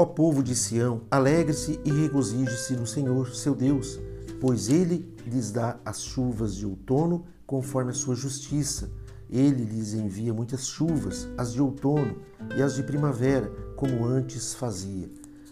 [0.00, 3.98] Ó povo de Sião, alegre-se e regozije-se no Senhor, seu Deus,
[4.40, 8.88] pois ele lhes dá as chuvas de outono conforme a sua justiça.
[9.28, 12.16] Ele lhes envia muitas chuvas, as de outono
[12.56, 15.10] e as de primavera, como antes fazia.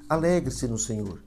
[0.09, 1.21] Alegre-se no Senhor.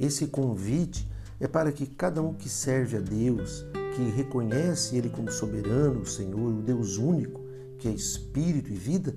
[0.00, 1.06] Esse convite
[1.38, 6.06] é para que cada um que serve a Deus, que reconhece Ele como soberano, o
[6.06, 7.38] Senhor, o Deus único,
[7.78, 9.14] que é espírito e vida,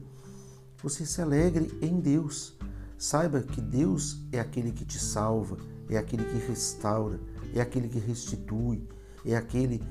[0.83, 2.59] você se alegre em Deus.
[2.99, 5.55] Saiba que Deus é aquele que te salva,
[5.89, 7.17] é aquele que restaura,
[7.55, 8.85] é aquele que restitui,
[9.25, 9.81] é aquele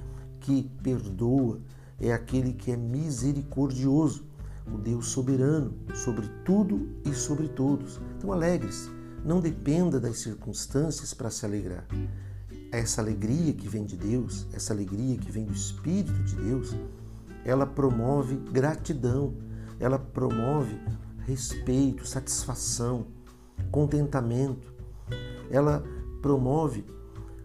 [0.41, 1.59] que perdoa,
[1.99, 4.27] é aquele que é misericordioso,
[4.71, 7.99] o Deus soberano sobre tudo e sobre todos.
[8.19, 8.91] Então alegre-se,
[9.25, 11.87] não dependa das circunstâncias para se alegrar.
[12.71, 16.77] Essa alegria que vem de Deus, essa alegria que vem do Espírito de Deus,
[17.43, 19.35] ela promove gratidão,
[19.81, 20.79] ela promove
[21.29, 23.07] respeito, satisfação,
[23.71, 24.73] contentamento.
[25.51, 25.85] Ela
[26.23, 26.87] promove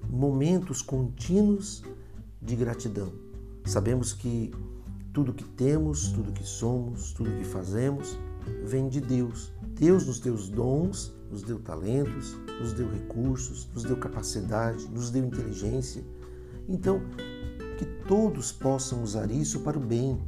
[0.10, 1.84] momentos contínuos
[2.42, 3.12] de gratidão.
[3.66, 4.52] Sabemos que
[5.12, 8.18] tudo que temos, tudo que somos, tudo que fazemos
[8.64, 9.52] vem de Deus.
[9.76, 15.10] Deus nos deu os dons, nos deu talentos, nos deu recursos, nos deu capacidade, nos
[15.10, 16.04] deu inteligência.
[16.70, 17.02] Então,
[17.78, 20.22] que todos possam usar isso para o bem,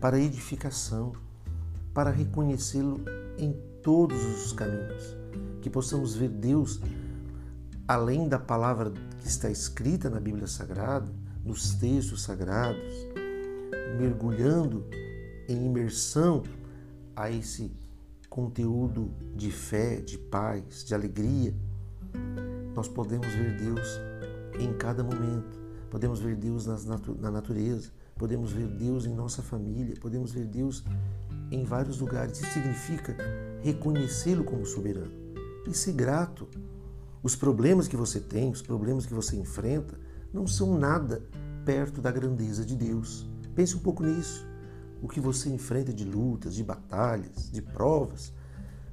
[0.00, 1.12] para a edificação,
[1.94, 3.00] para reconhecê-lo
[3.38, 5.16] em todos os caminhos.
[5.62, 6.80] Que possamos ver Deus
[7.86, 11.10] além da palavra que está escrita na Bíblia Sagrada,
[11.44, 12.82] nos textos sagrados,
[13.98, 14.86] mergulhando
[15.48, 16.42] em imersão
[17.14, 17.70] a esse
[18.30, 21.54] conteúdo de fé, de paz, de alegria,
[22.74, 24.00] nós podemos ver Deus
[24.58, 25.62] em cada momento.
[25.90, 30.82] Podemos ver Deus na natureza, podemos ver Deus em nossa família, podemos ver Deus
[31.50, 32.40] em vários lugares.
[32.40, 33.16] Isso significa
[33.62, 35.12] reconhecê-lo como soberano
[35.66, 36.48] e ser grato.
[37.22, 39.98] Os problemas que você tem, os problemas que você enfrenta,
[40.32, 41.22] não são nada
[41.64, 43.26] perto da grandeza de Deus.
[43.54, 44.46] Pense um pouco nisso.
[45.00, 48.32] O que você enfrenta de lutas, de batalhas, de provas,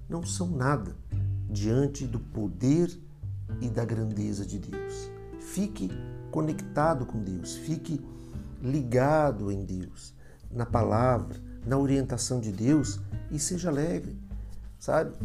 [0.07, 0.95] não são nada
[1.49, 2.91] diante do poder
[3.59, 5.09] e da grandeza de Deus.
[5.39, 5.89] Fique
[6.29, 7.99] conectado com Deus, fique
[8.61, 10.13] ligado em Deus,
[10.49, 12.99] na palavra, na orientação de Deus
[13.29, 14.17] e seja alegre,
[14.79, 15.15] sabe?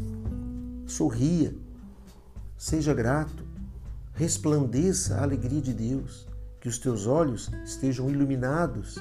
[0.87, 1.55] Sorria,
[2.57, 3.45] seja grato,
[4.15, 6.27] resplandeça a alegria de Deus,
[6.61, 8.99] que os teus olhos estejam iluminados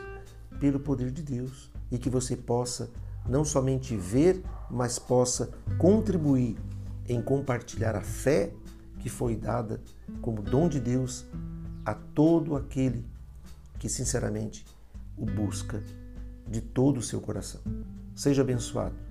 [0.59, 2.89] pelo poder de Deus e que você possa
[3.27, 6.57] não somente ver, mas possa contribuir
[7.07, 8.51] em compartilhar a fé
[8.99, 9.81] que foi dada
[10.21, 11.25] como dom de Deus
[11.85, 13.05] a todo aquele
[13.77, 14.65] que sinceramente
[15.17, 15.83] o busca
[16.47, 17.61] de todo o seu coração.
[18.15, 19.04] Seja abençoado.